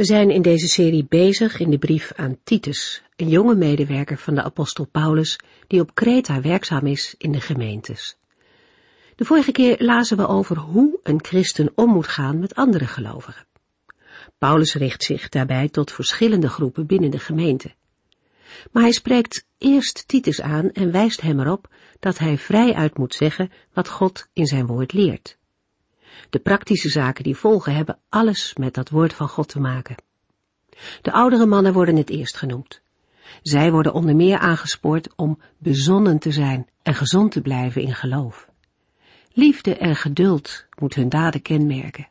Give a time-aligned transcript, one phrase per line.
[0.00, 4.34] We zijn in deze serie bezig in de brief aan Titus, een jonge medewerker van
[4.34, 8.16] de apostel Paulus, die op Kreta werkzaam is in de gemeentes.
[9.16, 13.46] De vorige keer lazen we over hoe een christen om moet gaan met andere gelovigen.
[14.38, 17.74] Paulus richt zich daarbij tot verschillende groepen binnen de gemeente.
[18.72, 23.14] Maar hij spreekt eerst Titus aan en wijst hem erop dat hij vrij uit moet
[23.14, 25.38] zeggen wat God in zijn woord leert.
[26.30, 29.96] De praktische zaken die volgen hebben alles met dat woord van God te maken.
[31.02, 32.80] De oudere mannen worden het eerst genoemd.
[33.42, 38.48] Zij worden onder meer aangespoord om bezonnen te zijn en gezond te blijven in geloof.
[39.32, 42.08] Liefde en geduld moet hun daden kenmerken.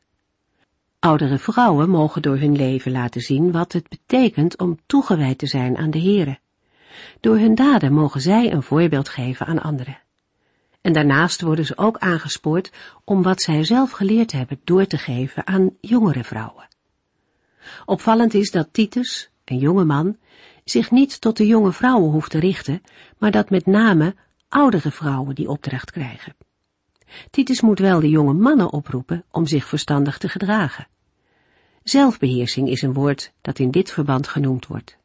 [0.99, 5.77] Oudere vrouwen mogen door hun leven laten zien wat het betekent om toegewijd te zijn
[5.77, 6.39] aan de Here.
[7.19, 9.99] Door hun daden mogen zij een voorbeeld geven aan anderen.
[10.81, 12.71] En daarnaast worden ze ook aangespoord
[13.03, 16.67] om wat zij zelf geleerd hebben door te geven aan jongere vrouwen.
[17.85, 20.17] Opvallend is dat Titus, een jonge man,
[20.63, 22.81] zich niet tot de jonge vrouwen hoeft te richten,
[23.17, 24.15] maar dat met name
[24.49, 26.35] oudere vrouwen die opdracht krijgen.
[27.29, 30.87] Titus moet wel de jonge mannen oproepen om zich verstandig te gedragen.
[31.83, 34.97] Zelfbeheersing is een woord dat in dit verband genoemd wordt.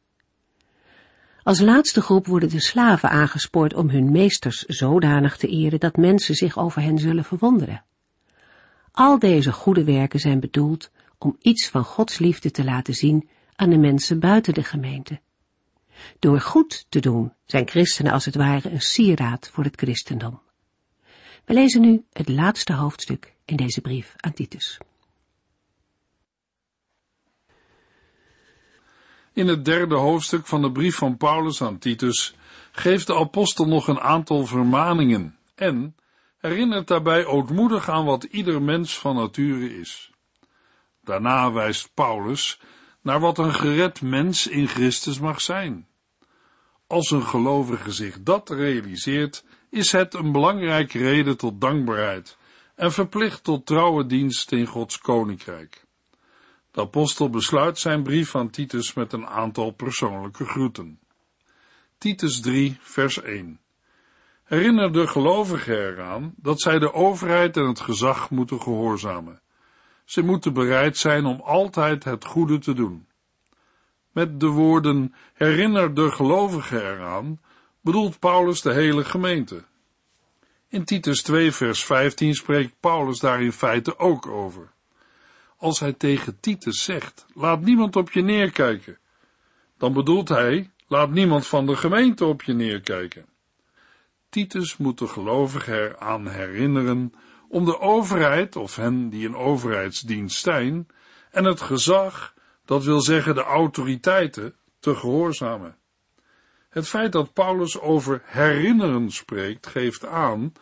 [1.44, 6.34] Als laatste groep worden de slaven aangespoord om hun meesters zodanig te eren dat mensen
[6.34, 7.84] zich over hen zullen verwonderen.
[8.92, 13.70] Al deze goede werken zijn bedoeld om iets van Gods liefde te laten zien aan
[13.70, 15.20] de mensen buiten de gemeente.
[16.18, 20.40] Door goed te doen zijn christenen als het ware een sieraad voor het christendom.
[21.44, 24.78] We lezen nu het laatste hoofdstuk in deze brief aan Titus.
[29.34, 32.34] In het derde hoofdstuk van de brief van Paulus aan Titus
[32.72, 35.96] geeft de apostel nog een aantal vermaningen en
[36.38, 40.10] herinnert daarbij ootmoedig aan wat ieder mens van nature is.
[41.02, 42.60] Daarna wijst Paulus
[43.00, 45.86] naar wat een gered mens in Christus mag zijn.
[46.86, 52.36] Als een gelovige zich dat realiseert, is het een belangrijke reden tot dankbaarheid
[52.74, 55.83] en verplicht tot trouwe dienst in Gods koninkrijk.
[56.74, 60.98] De apostel besluit zijn brief aan Titus met een aantal persoonlijke groeten.
[61.98, 63.60] Titus 3, vers 1.
[64.44, 69.40] Herinner de gelovigen eraan dat zij de overheid en het gezag moeten gehoorzamen.
[70.04, 73.06] Ze moeten bereid zijn om altijd het goede te doen.
[74.12, 77.40] Met de woorden herinner de gelovigen eraan
[77.80, 79.64] bedoelt Paulus de hele gemeente.
[80.68, 84.73] In Titus 2 vers 15 spreekt Paulus daar in feite ook over
[85.64, 88.98] als hij tegen Titus zegt, laat niemand op je neerkijken,
[89.78, 93.26] dan bedoelt hij, laat niemand van de gemeente op je neerkijken.
[94.28, 97.12] Titus moet de gelovigen eraan herinneren
[97.48, 100.86] om de overheid, of hen die in overheidsdienst zijn,
[101.30, 105.76] en het gezag, dat wil zeggen de autoriteiten, te gehoorzamen.
[106.68, 110.52] Het feit dat Paulus over herinneren spreekt, geeft aan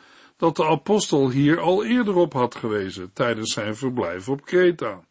[0.43, 5.05] dat de apostel hier al eerder op had gewezen tijdens zijn verblijf op Kreta.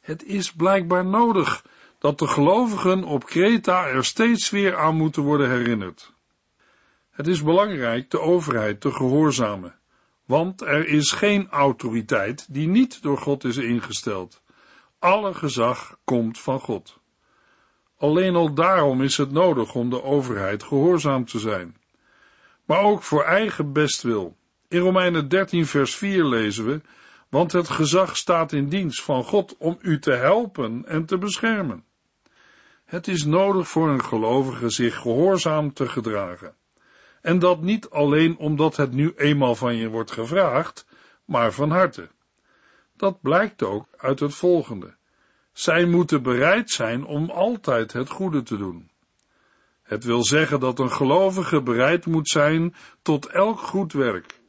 [0.00, 1.64] Het is blijkbaar nodig
[1.98, 6.12] dat de gelovigen op Kreta er steeds weer aan moeten worden herinnerd.
[7.10, 9.78] Het is belangrijk de overheid te gehoorzamen,
[10.24, 14.42] want er is geen autoriteit die niet door God is ingesteld.
[14.98, 16.98] Alle gezag komt van God.
[17.98, 21.76] Alleen al daarom is het nodig om de overheid gehoorzaam te zijn
[22.64, 24.36] maar ook voor eigen bestwil.
[24.68, 26.80] In Romeinen 13 vers 4 lezen we,
[27.28, 31.84] want het gezag staat in dienst van God om u te helpen en te beschermen.
[32.84, 36.54] Het is nodig voor een gelovige zich gehoorzaam te gedragen.
[37.20, 40.86] En dat niet alleen omdat het nu eenmaal van je wordt gevraagd,
[41.24, 42.08] maar van harte.
[42.96, 44.94] Dat blijkt ook uit het volgende.
[45.52, 48.90] Zij moeten bereid zijn om altijd het goede te doen.
[49.94, 54.40] Het wil zeggen dat een gelovige bereid moet zijn tot elk goed werk,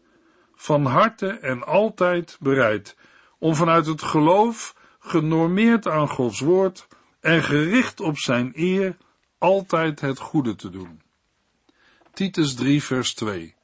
[0.56, 2.98] van harte en altijd bereid
[3.40, 6.88] om vanuit het geloof, genormeerd aan Gods woord
[7.20, 8.98] en gericht op zijn eer,
[9.38, 11.02] altijd het goede te doen.
[12.14, 13.56] Titus 3 vers 2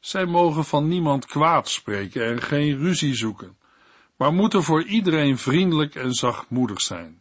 [0.00, 3.56] Zij mogen van niemand kwaad spreken en geen ruzie zoeken,
[4.16, 7.20] maar moeten voor iedereen vriendelijk en zachtmoedig zijn.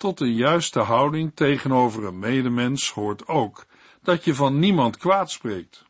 [0.00, 3.66] Tot een juiste houding tegenover een medemens hoort ook
[4.02, 5.84] dat je van niemand kwaad spreekt.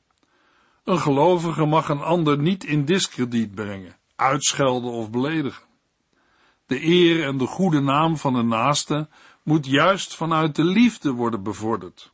[0.85, 5.65] Een gelovige mag een ander niet in diskrediet brengen, uitschelden of beledigen.
[6.67, 9.09] De eer en de goede naam van een naaste
[9.43, 12.13] moet juist vanuit de liefde worden bevorderd.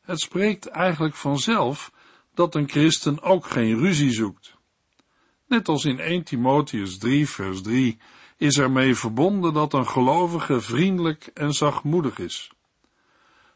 [0.00, 1.92] Het spreekt eigenlijk vanzelf
[2.34, 4.56] dat een christen ook geen ruzie zoekt.
[5.46, 7.98] Net als in 1 Timotheus 3 vers 3
[8.40, 12.52] is ermee verbonden dat een gelovige vriendelijk en zachtmoedig is.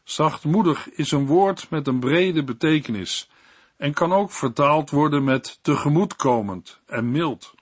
[0.03, 3.29] Zachtmoedig is een woord met een brede betekenis
[3.77, 7.53] en kan ook vertaald worden met tegemoetkomend en mild.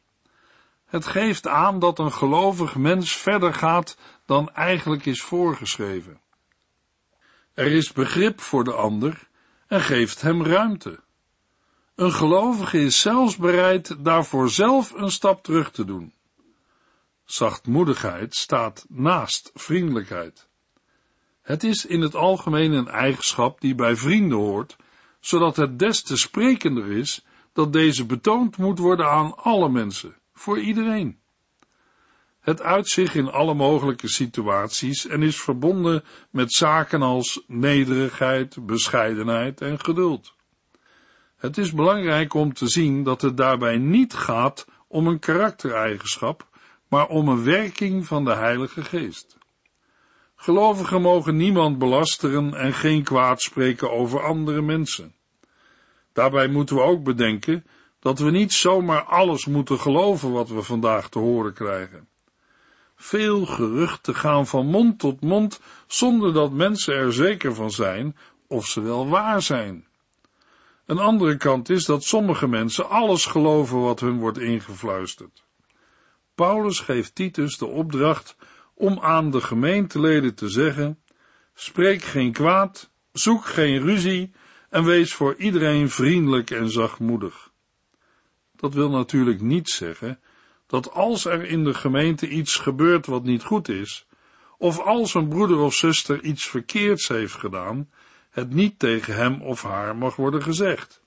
[0.86, 6.20] Het geeft aan dat een gelovig mens verder gaat dan eigenlijk is voorgeschreven.
[7.54, 9.28] Er is begrip voor de ander
[9.68, 11.00] en geeft hem ruimte.
[11.96, 16.14] Een gelovige is zelfs bereid daarvoor zelf een stap terug te doen.
[17.26, 20.48] Zachtmoedigheid staat naast vriendelijkheid.
[21.42, 24.76] Het is in het algemeen een eigenschap die bij vrienden hoort,
[25.20, 30.60] zodat het des te sprekender is dat deze betoond moet worden aan alle mensen, voor
[30.60, 31.22] iedereen.
[32.40, 39.62] Het uit zich in alle mogelijke situaties en is verbonden met zaken als nederigheid, bescheidenheid
[39.62, 40.36] en geduld.
[41.36, 46.48] Het is belangrijk om te zien dat het daarbij niet gaat om een karaktereigenschap,
[46.94, 49.38] maar om een werking van de Heilige Geest.
[50.36, 55.16] Gelovigen mogen niemand belasteren en geen kwaad spreken over andere mensen.
[56.12, 57.66] Daarbij moeten we ook bedenken
[58.00, 62.08] dat we niet zomaar alles moeten geloven wat we vandaag te horen krijgen.
[62.96, 68.18] Veel geruchten gaan van mond tot mond zonder dat mensen er zeker van zijn
[68.48, 69.88] of ze wel waar zijn.
[70.86, 75.43] Een andere kant is dat sommige mensen alles geloven wat hun wordt ingefluisterd.
[76.36, 78.36] Paulus geeft Titus de opdracht
[78.74, 81.00] om aan de gemeenteleden te zeggen:
[81.54, 84.32] spreek geen kwaad, zoek geen ruzie
[84.70, 87.52] en wees voor iedereen vriendelijk en zachtmoedig.
[88.56, 90.20] Dat wil natuurlijk niet zeggen
[90.68, 94.08] dat als er in de gemeente iets gebeurt wat niet goed is,
[94.58, 97.90] of als een broeder of zuster iets verkeerds heeft gedaan,
[98.30, 101.02] het niet tegen hem of haar mag worden gezegd.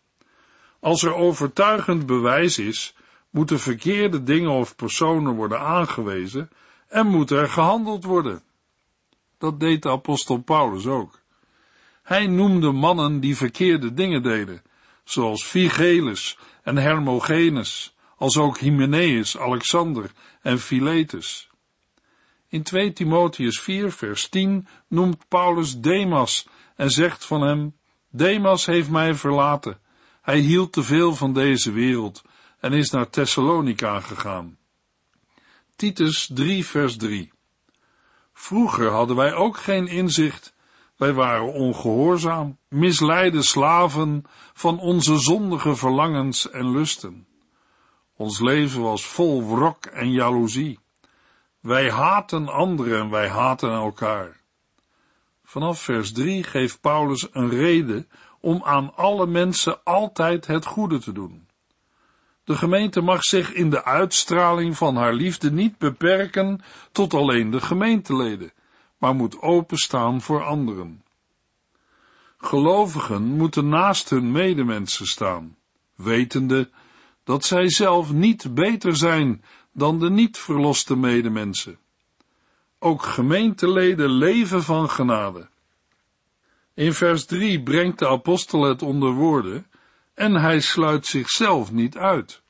[0.80, 2.94] Als er overtuigend bewijs is,
[3.36, 6.50] moeten verkeerde dingen of personen worden aangewezen
[6.88, 8.42] en moet er gehandeld worden.
[9.38, 11.20] Dat deed de apostel Paulus ook.
[12.02, 14.62] Hij noemde mannen die verkeerde dingen deden,
[15.04, 20.10] zoals Vigelus en Hermogenes, als ook Hymenaeus, Alexander
[20.42, 21.50] en Philetus.
[22.48, 27.76] In 2 Timotheus 4 vers 10 noemt Paulus Demas en zegt van hem,
[28.10, 29.78] Demas heeft mij verlaten.
[30.22, 32.22] Hij hield te veel van deze wereld
[32.66, 34.58] en is naar Thessalonica gegaan.
[35.76, 37.32] Titus 3 vers 3
[38.32, 40.54] Vroeger hadden wij ook geen inzicht,
[40.96, 44.24] wij waren ongehoorzaam, misleide slaven
[44.54, 47.26] van onze zondige verlangens en lusten.
[48.16, 50.78] Ons leven was vol wrok en jaloezie.
[51.60, 54.40] Wij haten anderen en wij haten elkaar.
[55.44, 58.08] Vanaf vers 3 geeft Paulus een reden
[58.40, 61.45] om aan alle mensen altijd het goede te doen.
[62.46, 66.60] De gemeente mag zich in de uitstraling van haar liefde niet beperken
[66.92, 68.52] tot alleen de gemeenteleden,
[68.98, 71.04] maar moet openstaan voor anderen.
[72.38, 75.56] Gelovigen moeten naast hun medemensen staan,
[75.94, 76.70] wetende
[77.24, 81.78] dat zij zelf niet beter zijn dan de niet verloste medemensen.
[82.78, 85.48] Ook gemeenteleden leven van genade.
[86.74, 89.66] In vers 3 brengt de apostel het onder woorden
[90.16, 92.42] en hij sluit zichzelf niet uit.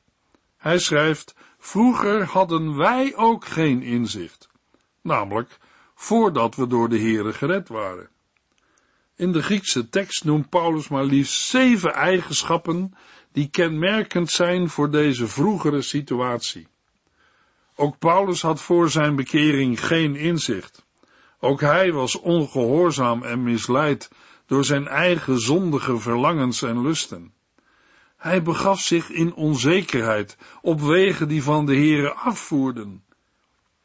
[0.57, 4.49] Hij schrijft, vroeger hadden wij ook geen inzicht,
[5.01, 5.57] namelijk
[5.95, 8.09] voordat we door de Here gered waren.
[9.15, 12.93] In de Griekse tekst noemt Paulus maar liefst zeven eigenschappen
[13.31, 16.67] die kenmerkend zijn voor deze vroegere situatie.
[17.75, 20.85] Ook Paulus had voor zijn bekering geen inzicht.
[21.39, 24.09] Ook hij was ongehoorzaam en misleid
[24.45, 27.35] door zijn eigen zondige verlangens en lusten.
[28.27, 33.03] Hij begaf zich in onzekerheid op wegen die van de Heere afvoerden.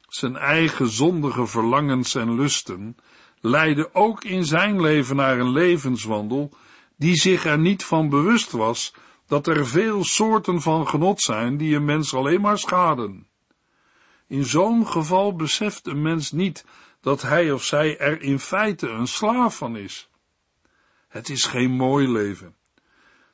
[0.08, 2.96] Zijn eigen zondige verlangens en lusten
[3.40, 6.52] leidden ook in zijn leven naar een levenswandel
[6.96, 8.94] die zich er niet van bewust was
[9.26, 13.26] dat er veel soorten van genot zijn die een mens alleen maar schaden.
[14.26, 16.64] In zo'n geval beseft een mens niet
[17.00, 20.10] dat hij of zij er in feite een slaaf van is.
[21.08, 22.54] Het is geen mooi leven.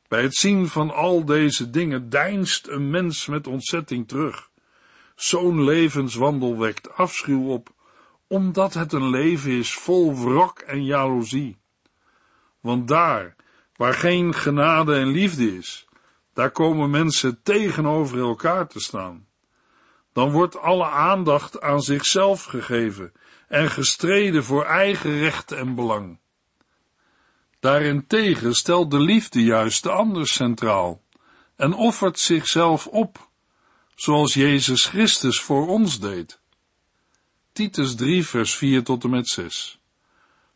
[0.08, 4.50] Bij het zien van al deze dingen deinst een mens met ontzetting terug.
[5.14, 7.74] Zo'n levenswandel wekt afschuw op,
[8.26, 11.58] omdat het een leven is vol wrok en jaloezie.
[12.60, 13.36] Want daar,
[13.76, 15.88] waar geen genade en liefde is,
[16.34, 19.26] daar komen mensen tegenover elkaar te staan.
[20.12, 23.12] Dan wordt alle aandacht aan zichzelf gegeven
[23.48, 26.18] en gestreden voor eigen recht en belang.
[27.60, 31.02] Daarentegen stelt de liefde juist de ander centraal
[31.56, 33.28] en offert zichzelf op,
[33.94, 36.40] zoals Jezus Christus voor ons deed.
[37.52, 39.80] Titus 3 vers 4 tot en met 6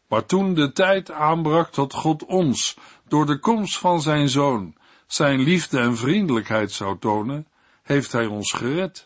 [0.09, 2.77] Maar toen de tijd aanbrak dat God ons,
[3.09, 4.75] door de komst van zijn Zoon,
[5.07, 7.47] zijn liefde en vriendelijkheid zou tonen,
[7.83, 9.05] heeft hij ons gered.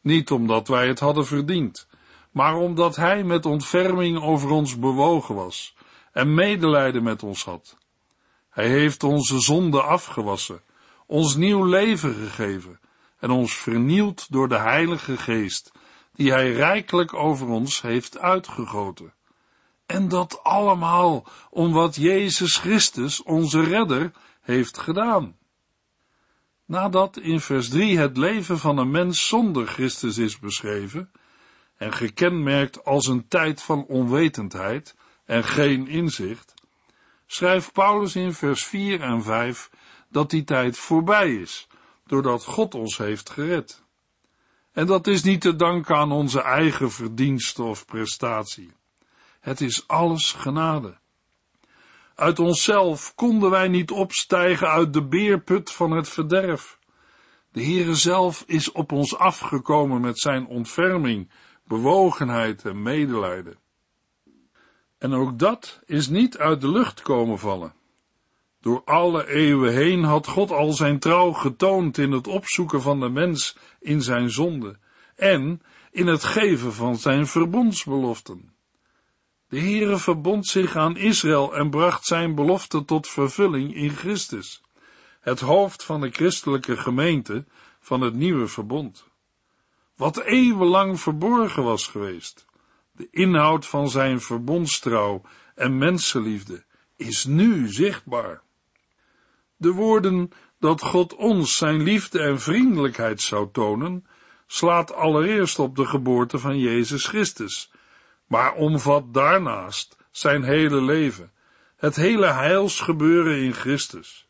[0.00, 1.88] Niet omdat wij het hadden verdiend,
[2.30, 5.73] maar omdat hij met ontferming over ons bewogen was
[6.14, 7.76] en medelijden met ons had.
[8.50, 10.62] Hij heeft onze zonde afgewassen,
[11.06, 12.80] ons nieuw leven gegeven
[13.18, 15.72] en ons vernield door de Heilige Geest,
[16.12, 19.14] die hij rijkelijk over ons heeft uitgegoten.
[19.86, 25.36] En dat allemaal om wat Jezus Christus, onze redder, heeft gedaan.
[26.64, 31.10] Nadat in vers 3 het leven van een mens zonder Christus is beschreven
[31.76, 36.54] en gekenmerkt als een tijd van onwetendheid en geen inzicht,
[37.26, 39.70] schrijft Paulus in vers 4 en 5
[40.08, 41.66] dat die tijd voorbij is,
[42.06, 43.82] doordat God ons heeft gered.
[44.72, 48.72] En dat is niet te danken aan onze eigen verdiensten of prestatie.
[49.40, 50.98] Het is alles genade.
[52.14, 56.78] Uit onszelf konden wij niet opstijgen uit de beerput van het verderf.
[57.52, 61.30] De Heere zelf is op ons afgekomen met zijn ontferming,
[61.64, 63.58] bewogenheid en medelijden.
[65.04, 67.74] En ook dat is niet uit de lucht komen vallen.
[68.60, 73.08] Door alle eeuwen heen had God al zijn trouw getoond in het opzoeken van de
[73.08, 74.78] mens in zijn zonde
[75.16, 78.54] en in het geven van zijn verbondsbeloften.
[79.48, 84.62] De Heere verbond zich aan Israël en bracht zijn belofte tot vervulling in Christus,
[85.20, 87.44] het hoofd van de christelijke gemeente
[87.80, 89.04] van het nieuwe verbond.
[89.96, 92.46] Wat eeuwenlang verborgen was geweest,
[92.96, 95.22] de inhoud van zijn verbondstrouw
[95.54, 96.64] en mensenliefde,
[96.96, 98.42] is nu zichtbaar.
[99.56, 104.06] De woorden dat God ons zijn liefde en vriendelijkheid zou tonen,
[104.46, 107.72] slaat allereerst op de geboorte van Jezus Christus,
[108.26, 111.32] maar omvat daarnaast zijn hele leven,
[111.76, 114.28] het hele heilsgebeuren in Christus.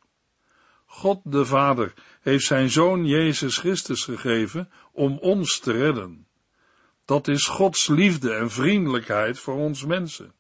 [0.87, 6.24] God de Vader heeft zijn Zoon Jezus Christus gegeven om ons te redden.
[7.05, 10.33] Dat is Gods liefde en vriendelijkheid voor ons mensen.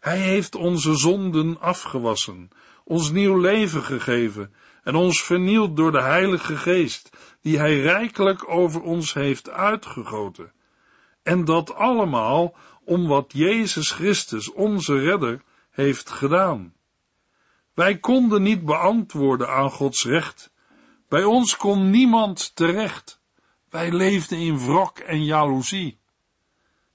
[0.00, 2.50] Hij heeft onze zonden afgewassen,
[2.84, 8.82] ons nieuw leven gegeven en ons vernield door de Heilige Geest, die Hij rijkelijk over
[8.82, 10.52] ons heeft uitgegoten.
[11.22, 16.74] En dat allemaal om wat Jezus Christus, onze redder, heeft gedaan.
[17.74, 20.50] Wij konden niet beantwoorden aan Gods recht.
[21.08, 23.15] Bij ons kon niemand terecht.
[23.76, 25.98] Wij leefden in wrok en jaloezie.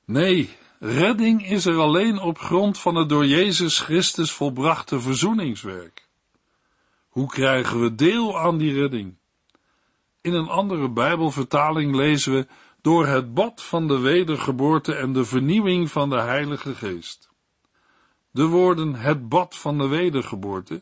[0.06, 6.08] Nee, redding is er alleen op grond van het door Jezus Christus volbrachte verzoeningswerk.
[7.08, 9.16] Hoe krijgen we deel aan die redding?
[10.22, 12.48] In een andere Bijbelvertaling lezen we
[12.82, 17.30] door het bad van de wedergeboorte en de vernieuwing van de Heilige Geest.
[18.32, 20.82] De woorden het bad van de wedergeboorte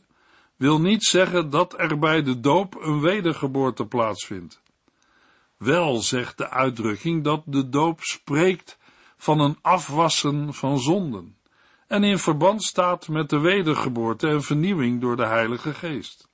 [0.55, 4.61] wil niet zeggen dat er bij de doop een wedergeboorte plaatsvindt.
[5.59, 8.77] Wel zegt de uitdrukking dat de doop spreekt
[9.17, 11.37] van een afwassen van zonden
[11.87, 16.27] en in verband staat met de wedergeboorte en vernieuwing door de Heilige Geest.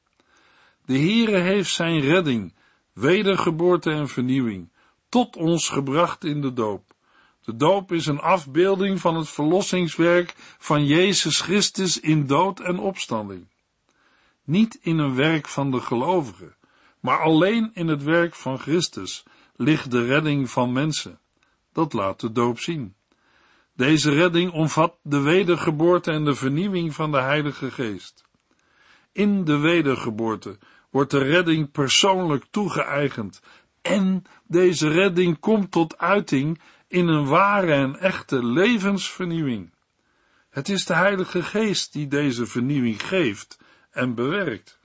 [0.86, 2.54] De Heere heeft zijn redding,
[2.94, 4.70] wedergeboorte en vernieuwing
[5.10, 6.94] tot ons gebracht in de doop.
[7.42, 13.48] De doop is een afbeelding van het verlossingswerk van Jezus Christus in dood en opstanding.
[14.44, 16.56] Niet in een werk van de gelovigen,
[17.06, 19.24] maar alleen in het werk van Christus
[19.56, 21.20] ligt de redding van mensen.
[21.74, 22.96] Dat laat de doop zien.
[23.74, 28.24] Deze redding omvat de wedergeboorte en de vernieuwing van de Heilige Geest.
[29.12, 30.58] In de wedergeboorte
[30.90, 33.42] wordt de redding persoonlijk toegeëigend
[33.82, 39.74] en deze redding komt tot uiting in een ware en echte levensvernieuwing.
[40.50, 43.60] Het is de Heilige Geest die deze vernieuwing geeft
[43.92, 44.80] en bewerkt.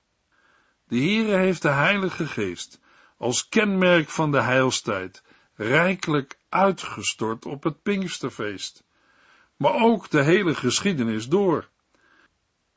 [0.90, 2.80] De Heere heeft de Heilige Geest
[3.16, 5.23] als kenmerk van de heilstijd
[5.54, 8.85] rijkelijk uitgestort op het Pinksterfeest,
[9.56, 11.68] maar ook de hele geschiedenis door.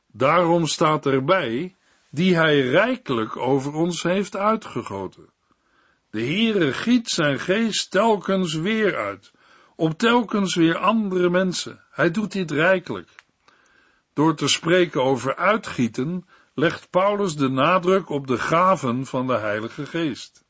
[0.06, 1.76] Daarom staat erbij,
[2.10, 5.28] die hij rijkelijk over ons heeft uitgegoten.
[6.10, 9.32] De Heere giet zijn geest telkens weer uit,
[9.76, 11.84] op telkens weer andere mensen.
[11.90, 13.08] Hij doet dit rijkelijk.
[14.12, 19.86] Door te spreken over uitgieten, legt Paulus de nadruk op de gaven van de Heilige
[19.86, 20.44] Geest.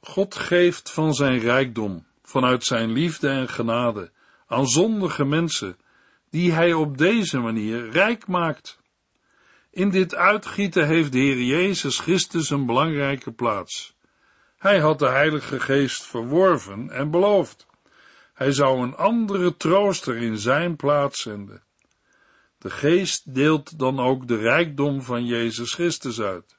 [0.00, 4.10] God geeft van zijn rijkdom, vanuit zijn liefde en genade,
[4.46, 5.76] aan zondige mensen,
[6.30, 8.80] die hij op deze manier rijk maakt.
[9.70, 13.96] In dit uitgieten heeft de Heer Jezus Christus een belangrijke plaats.
[14.58, 17.66] Hij had de Heilige Geest verworven en beloofd.
[18.34, 21.62] Hij zou een andere trooster in zijn plaats zenden.
[22.58, 26.58] De Geest deelt dan ook de rijkdom van Jezus Christus uit.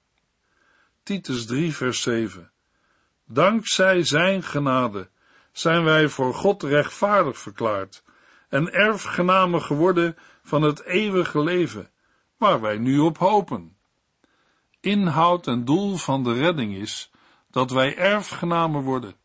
[1.03, 2.51] Titus 3 vers 7
[3.25, 5.09] Dankzij zijn genade
[5.51, 8.03] zijn wij voor God rechtvaardig verklaard
[8.49, 11.89] en erfgenamen geworden van het eeuwige leven,
[12.37, 13.77] waar wij nu op hopen.
[14.79, 17.11] Inhoud en doel van de redding is
[17.51, 19.15] dat wij erfgenamen worden.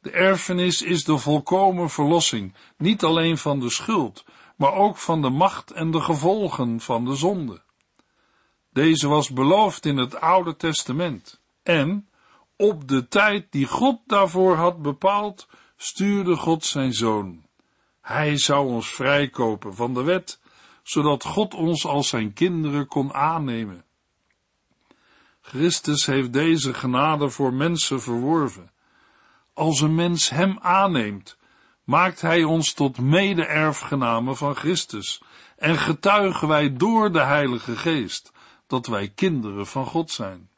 [0.00, 4.24] De erfenis is de volkomen verlossing, niet alleen van de schuld,
[4.62, 7.62] maar ook van de macht en de gevolgen van de zonde.
[8.70, 12.08] Deze was beloofd in het Oude Testament en
[12.56, 17.46] op de tijd die God daarvoor had bepaald, stuurde God zijn zoon.
[18.00, 20.40] Hij zou ons vrijkopen van de wet,
[20.82, 23.84] zodat God ons als zijn kinderen kon aannemen.
[25.40, 28.70] Christus heeft deze genade voor mensen verworven.
[29.52, 31.36] Als een mens hem aanneemt,
[31.84, 35.22] maakt hij ons tot mede-erfgenamen van Christus
[35.56, 38.32] en getuigen wij door de Heilige Geest
[38.66, 40.50] dat wij kinderen van God zijn.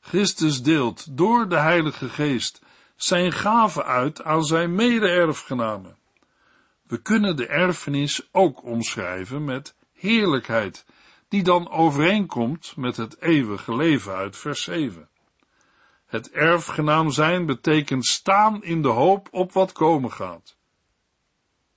[0.00, 2.62] Christus deelt door de Heilige Geest
[2.96, 5.96] zijn gaven uit aan zijn mede-erfgenamen.
[6.82, 10.84] We kunnen de erfenis ook omschrijven met heerlijkheid,
[11.28, 15.08] die dan overeenkomt met het eeuwige leven uit vers 7.
[16.08, 20.56] Het erfgenaam zijn betekent staan in de hoop op wat komen gaat.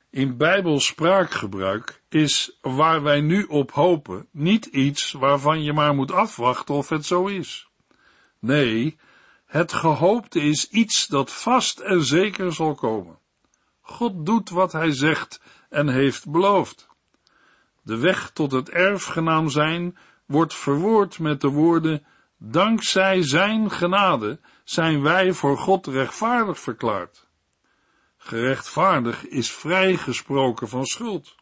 [0.10, 6.12] In Bijbels spraakgebruik is waar wij nu op hopen niet iets waarvan je maar moet
[6.12, 7.70] afwachten of het zo is.
[8.40, 8.98] Nee,
[9.46, 13.20] het gehoopte is iets dat vast en zeker zal komen.
[13.82, 16.88] God doet wat hij zegt en heeft beloofd.
[17.84, 22.06] De weg tot het erfgenaam zijn wordt verwoord met de woorden
[22.44, 27.28] Dankzij zijn genade zijn wij voor God rechtvaardig verklaard.
[28.18, 31.36] Gerechtvaardig is vrijgesproken van schuld.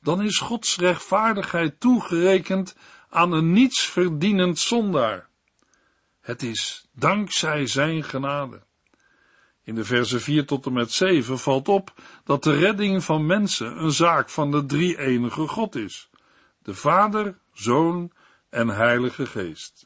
[0.00, 2.76] Dan is Gods rechtvaardigheid toegerekend
[3.10, 5.28] aan een niets verdienend zondaar.
[6.20, 8.62] Het is dankzij zijn genade.
[9.62, 13.82] In de versen 4 tot en met 7 valt op dat de redding van mensen
[13.82, 16.10] een zaak van de drie enige God is:
[16.62, 18.12] de Vader, Zoon
[18.50, 19.85] en Heilige Geest.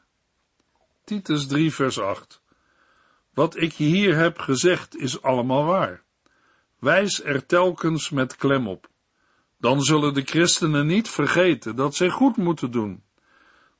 [1.10, 2.42] Titus 3 vers 8
[3.34, 6.02] Wat ik je hier heb gezegd is allemaal waar.
[6.78, 8.88] Wijs er telkens met klem op.
[9.58, 13.02] Dan zullen de christenen niet vergeten dat zij goed moeten doen.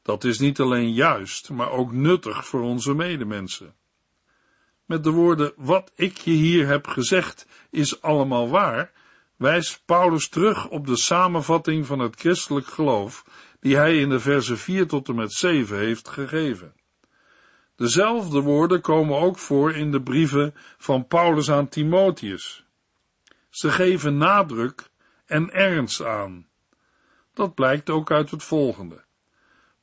[0.03, 3.75] Dat is niet alleen juist, maar ook nuttig voor onze medemensen.
[4.85, 8.93] Met de woorden, wat ik je hier heb gezegd, is allemaal waar,
[9.37, 13.25] wijst Paulus terug op de samenvatting van het christelijk geloof,
[13.61, 16.79] die hij in de versen 4 tot en met 7 heeft gegeven.
[17.81, 22.65] Dezelfde woorden komen ook voor in de brieven van Paulus aan Timotheus.
[23.49, 24.91] Ze geven nadruk
[25.27, 26.47] en ernst aan.
[27.35, 29.05] Dat blijkt ook uit het volgende.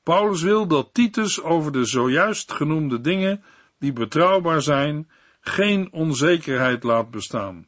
[0.03, 3.43] Paulus wil dat Titus over de zojuist genoemde dingen,
[3.79, 7.67] die betrouwbaar zijn, geen onzekerheid laat bestaan.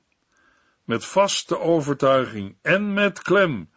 [0.84, 3.70] Met vaste overtuiging en met klem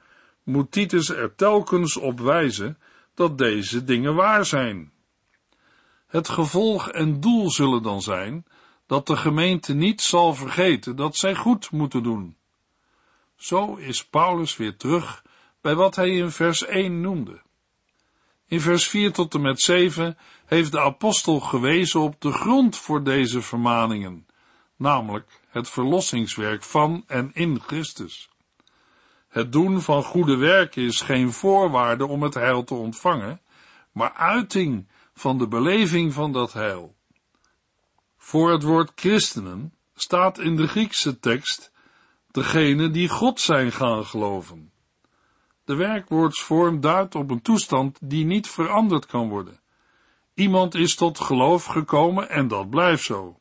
[0.42, 2.78] moet Titus er telkens op wijzen
[3.14, 4.91] dat deze dingen waar zijn.
[6.12, 8.46] Het gevolg en doel zullen dan zijn
[8.87, 12.37] dat de gemeente niet zal vergeten dat zij goed moeten doen.
[13.37, 15.25] Zo is Paulus weer terug
[15.61, 17.42] bij wat hij in vers 1 noemde.
[18.46, 23.03] In vers 4 tot en met 7 heeft de apostel gewezen op de grond voor
[23.03, 24.27] deze vermaningen,
[24.77, 28.29] namelijk het verlossingswerk van en in Christus.
[29.29, 33.40] Het doen van goede werken is geen voorwaarde om het heil te ontvangen,
[33.92, 34.87] maar uiting
[35.22, 36.96] van de beleving van dat heil.
[38.16, 41.72] Voor het woord christenen staat in de Griekse tekst
[42.30, 44.72] degene die God zijn gaan geloven.
[45.64, 49.61] De werkwoordsvorm duidt op een toestand die niet veranderd kan worden.
[50.35, 53.40] Iemand is tot geloof gekomen en dat blijft zo.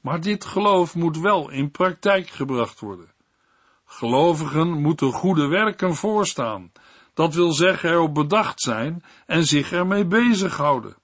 [0.00, 3.12] Maar dit geloof moet wel in praktijk gebracht worden.
[3.84, 6.72] Gelovigen moeten goede werken voorstaan,
[7.14, 11.00] dat wil zeggen erop bedacht zijn en zich ermee bezighouden.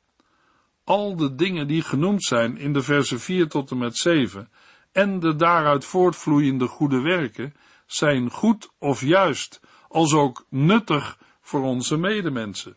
[0.89, 4.51] Al de dingen die genoemd zijn in de versen 4 tot en met 7
[4.93, 7.55] en de daaruit voortvloeiende goede werken
[7.87, 12.77] zijn goed of juist, als ook nuttig voor onze medemensen.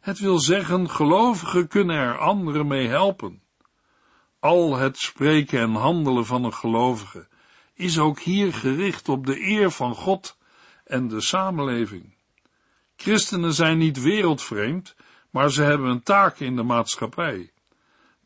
[0.00, 3.42] Het wil zeggen, gelovigen kunnen er anderen mee helpen.
[4.40, 7.28] Al het spreken en handelen van een gelovige
[7.74, 10.38] is ook hier gericht op de eer van God
[10.84, 12.14] en de samenleving.
[12.96, 14.94] Christenen zijn niet wereldvreemd,
[15.34, 17.52] maar ze hebben een taak in de maatschappij.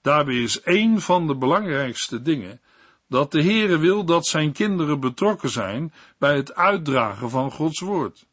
[0.03, 2.61] Daarbij is één van de belangrijkste dingen
[3.07, 8.27] dat de Heere wil dat zijn kinderen betrokken zijn bij het uitdragen van Gods woord.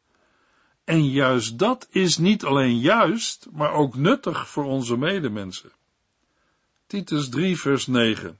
[0.84, 5.72] En juist dat is niet alleen juist, maar ook nuttig voor onze medemensen.
[6.86, 8.38] Titus 3 vers 9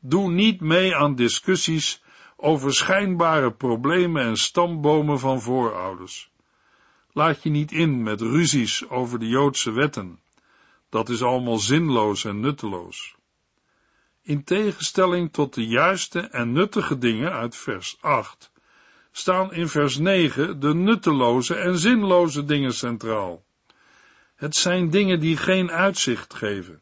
[0.00, 2.02] Doe niet mee aan discussies
[2.36, 6.32] over schijnbare problemen en stambomen van voorouders.
[7.16, 10.20] Laat je niet in met ruzies over de Joodse wetten.
[10.88, 13.14] Dat is allemaal zinloos en nutteloos.
[14.22, 18.50] In tegenstelling tot de juiste en nuttige dingen uit vers 8,
[19.12, 23.44] staan in vers 9 de nutteloze en zinloze dingen centraal.
[24.34, 26.80] Het zijn dingen die geen uitzicht geven.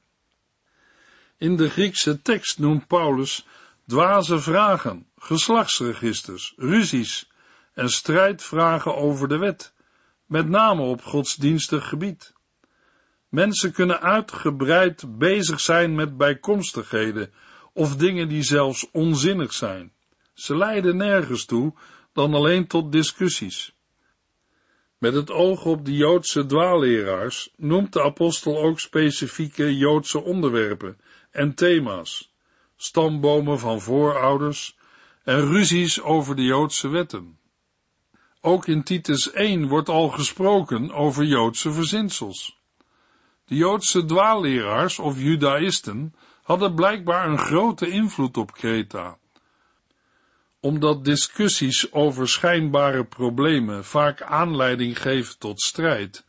[1.37, 3.47] In de Griekse tekst noemt Paulus
[3.87, 7.31] dwaze vragen, geslachtsregisters, ruzies
[7.75, 9.73] en strijdvragen over de wet,
[10.27, 12.33] met name op godsdienstig gebied.
[13.29, 17.33] Mensen kunnen uitgebreid bezig zijn met bijkomstigheden
[17.73, 19.93] of dingen die zelfs onzinnig zijn.
[20.35, 21.75] Ze leiden nergens toe
[22.13, 23.75] dan alleen tot discussies.
[24.99, 30.99] Met het oog op de Joodse dwaalleraars noemt de apostel ook specifieke Joodse onderwerpen
[31.31, 32.35] en thema's,
[32.77, 34.77] stambomen van voorouders
[35.25, 37.39] en ruzies over de Joodse wetten.
[38.45, 42.61] Ook in Titus 1 wordt al gesproken over Joodse verzinsels.
[43.45, 49.19] De Joodse dwaalleraars of judaïsten hadden blijkbaar een grote invloed op Kreta.
[50.61, 56.25] Omdat discussies over schijnbare problemen vaak aanleiding geven tot strijd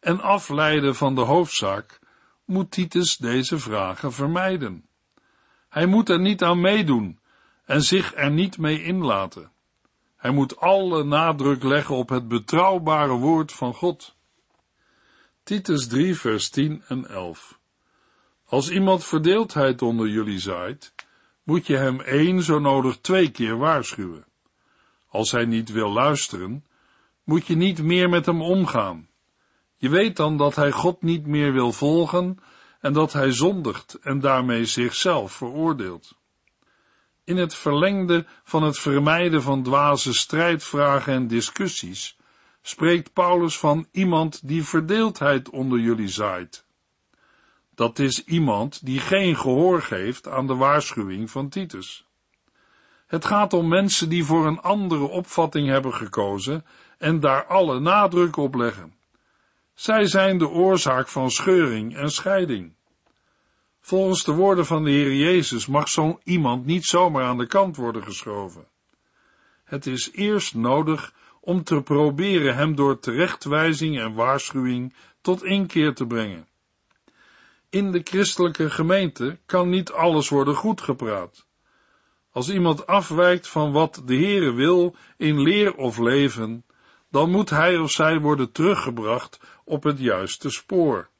[0.00, 1.98] en afleiden van de hoofdzaak,
[2.44, 4.88] moet Titus deze vragen vermijden.
[5.68, 7.18] Hij moet er niet aan meedoen
[7.64, 9.54] en zich er niet mee inlaten.
[10.26, 14.16] Hij moet alle nadruk leggen op het betrouwbare woord van God.
[15.42, 17.58] Titus 3, vers 10 en 11.
[18.44, 20.94] Als iemand verdeeldheid onder jullie zaait,
[21.42, 24.26] moet je hem één zo nodig twee keer waarschuwen.
[25.08, 26.64] Als hij niet wil luisteren,
[27.24, 29.08] moet je niet meer met hem omgaan.
[29.76, 32.38] Je weet dan dat hij God niet meer wil volgen
[32.80, 36.16] en dat hij zondigt en daarmee zichzelf veroordeelt.
[37.26, 42.16] In het verlengde van het vermijden van dwaze strijdvragen en discussies
[42.62, 46.64] spreekt Paulus van iemand die verdeeldheid onder jullie zaait.
[47.74, 52.06] Dat is iemand die geen gehoor geeft aan de waarschuwing van Titus.
[53.06, 56.64] Het gaat om mensen die voor een andere opvatting hebben gekozen
[56.98, 58.94] en daar alle nadruk op leggen.
[59.74, 62.75] Zij zijn de oorzaak van scheuring en scheiding.
[63.86, 67.76] Volgens de woorden van de Heer Jezus mag zo'n iemand niet zomaar aan de kant
[67.76, 68.66] worden geschoven.
[69.64, 76.06] Het is eerst nodig om te proberen hem door terechtwijzing en waarschuwing tot inkeer te
[76.06, 76.48] brengen.
[77.70, 81.46] In de christelijke gemeente kan niet alles worden goedgepraat.
[82.30, 86.64] Als iemand afwijkt van wat de Heere wil in leer of leven,
[87.10, 91.10] dan moet hij of zij worden teruggebracht op het juiste spoor.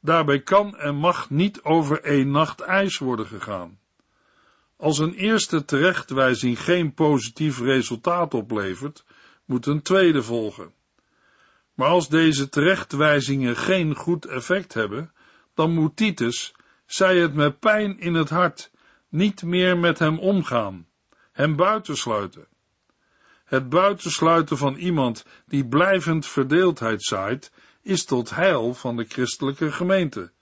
[0.00, 3.78] Daarbij kan en mag niet over één nacht ijs worden gegaan.
[4.76, 9.04] Als een eerste terechtwijzing geen positief resultaat oplevert,
[9.44, 10.72] moet een tweede volgen.
[11.74, 15.12] Maar als deze terechtwijzingen geen goed effect hebben,
[15.54, 16.54] dan moet Titus,
[16.86, 18.70] zij het met pijn in het hart,
[19.08, 20.86] niet meer met hem omgaan,
[21.32, 22.46] hem buitensluiten.
[23.44, 27.52] Het buitensluiten van iemand die blijvend verdeeldheid zaait,
[27.86, 30.32] is tot heil van de christelijke gemeente,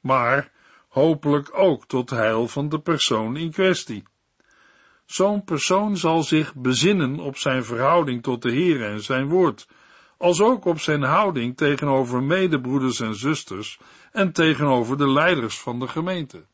[0.00, 0.50] maar
[0.88, 4.02] hopelijk ook tot heil van de persoon in kwestie.
[5.04, 9.68] Zo'n persoon zal zich bezinnen op zijn verhouding tot de Heer en zijn woord,
[10.18, 13.78] als ook op zijn houding tegenover medebroeders en zusters
[14.12, 16.44] en tegenover de leiders van de gemeente.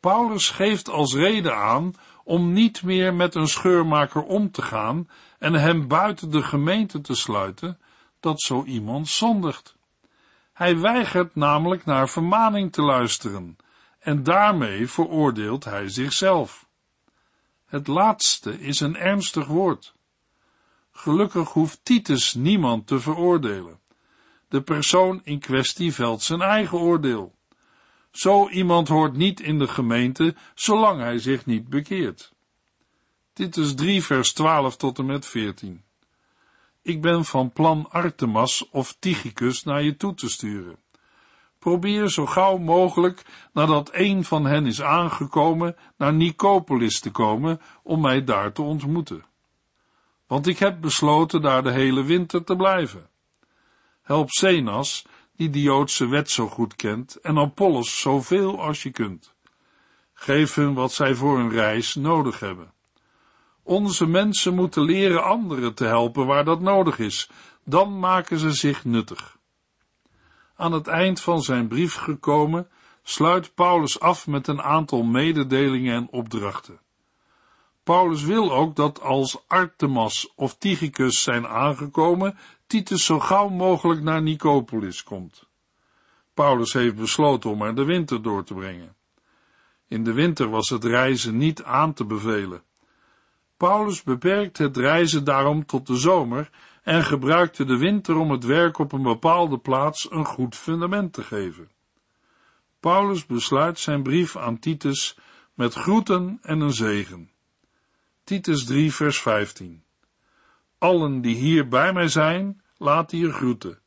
[0.00, 5.08] Paulus geeft als reden aan om niet meer met een scheurmaker om te gaan
[5.38, 7.78] en hem buiten de gemeente te sluiten,
[8.20, 9.76] dat zo iemand zondigt.
[10.52, 13.56] Hij weigert namelijk naar vermaning te luisteren
[13.98, 16.68] en daarmee veroordeelt hij zichzelf.
[17.66, 19.94] Het laatste is een ernstig woord.
[20.92, 23.80] Gelukkig hoeft Titus niemand te veroordelen.
[24.48, 27.34] De persoon in kwestie velt zijn eigen oordeel.
[28.10, 32.32] Zo iemand hoort niet in de gemeente, zolang hij zich niet bekeert.
[33.32, 35.82] Titus 3 vers 12 tot en met 14.
[36.82, 40.78] Ik ben van plan Artemas of Tychicus naar je toe te sturen.
[41.58, 48.00] Probeer zo gauw mogelijk, nadat een van hen is aangekomen, naar Nicopolis te komen om
[48.00, 49.24] mij daar te ontmoeten.
[50.26, 53.08] Want ik heb besloten daar de hele winter te blijven.
[54.02, 59.34] Help Zenas, die de Joodse wet zo goed kent, en Apollos zoveel als je kunt.
[60.12, 62.72] Geef hun wat zij voor een reis nodig hebben.
[63.62, 67.30] Onze mensen moeten leren anderen te helpen waar dat nodig is,
[67.64, 69.38] dan maken ze zich nuttig.
[70.56, 72.68] Aan het eind van zijn brief gekomen,
[73.02, 76.80] sluit Paulus af met een aantal mededelingen en opdrachten.
[77.82, 84.22] Paulus wil ook dat als Artemas of Tychicus zijn aangekomen, Titus zo gauw mogelijk naar
[84.22, 85.48] Nicopolis komt.
[86.34, 88.96] Paulus heeft besloten om er de winter door te brengen.
[89.88, 92.62] In de winter was het reizen niet aan te bevelen.
[93.60, 96.50] Paulus beperkt het reizen daarom tot de zomer
[96.82, 101.22] en gebruikte de winter om het werk op een bepaalde plaats een goed fundament te
[101.22, 101.70] geven.
[102.78, 105.18] Paulus besluit zijn brief aan Titus
[105.54, 107.30] met groeten en een zegen.
[108.24, 109.82] Titus 3 vers 15
[110.78, 113.78] Allen die hier bij mij zijn, laat hier groeten.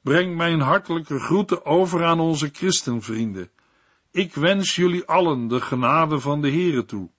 [0.00, 3.50] Breng mijn hartelijke groeten over aan onze christenvrienden.
[4.10, 7.10] Ik wens jullie allen de genade van de Here toe.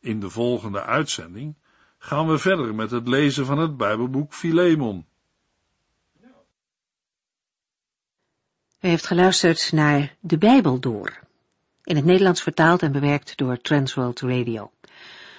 [0.00, 1.56] In de volgende uitzending
[1.98, 5.06] gaan we verder met het lezen van het Bijbelboek Filemon.
[8.80, 11.18] U heeft geluisterd naar De Bijbel Door,
[11.84, 14.70] in het Nederlands vertaald en bewerkt door Transworld Radio.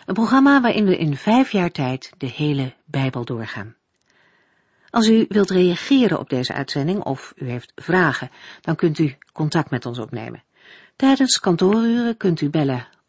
[0.06, 3.76] Een programma waarin we in vijf jaar tijd de hele Bijbel doorgaan.
[4.89, 8.30] Als u wilt reageren op deze uitzending of u heeft vragen,
[8.62, 10.43] dan kunt u contact met ons opnemen.
[10.95, 12.88] Tijdens kantooruren kunt u bellen